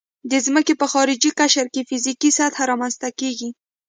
د 0.31 0.33
ځمکې 0.45 0.73
په 0.81 0.85
خارجي 0.91 1.31
قشر 1.39 1.65
کې 1.73 1.81
فزیکي 1.89 2.29
سطحه 2.37 2.63
رامنځته 2.71 3.09
کیږي 3.19 3.49